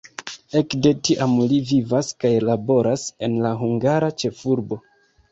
Ekde 0.59 0.91
tiam 1.07 1.33
li 1.51 1.59
vivas 1.71 2.09
kaj 2.25 2.31
laboras 2.49 3.03
en 3.27 3.35
la 3.47 3.51
hungara 3.59 4.09
ĉefurbo. 4.23 4.79